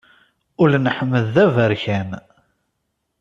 [0.61, 2.09] Ul n Ḥmed d aberkan.